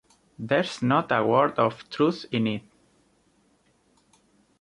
[0.39, 2.63] There's not a word of truth in it!